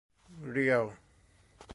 [0.49, 0.85] เรียล